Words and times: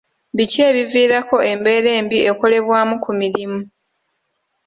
Biki 0.35 0.59
ebiviirako 0.69 1.37
embeera 1.51 1.89
embi 1.99 2.17
ekolebwamu 2.31 2.95
ku 3.03 3.11
mirimu? 3.19 3.59